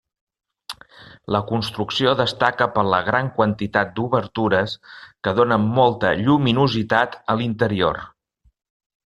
La 1.35 1.41
construcció 1.49 2.13
destaca 2.21 2.67
per 2.77 2.85
la 2.93 3.01
gran 3.09 3.29
quantitat 3.35 3.91
d'obertures 3.99 4.75
que 5.29 5.35
donen 5.41 5.69
molta 5.77 6.15
lluminositat 6.23 7.21
a 7.35 7.39
l'interior. 7.43 8.03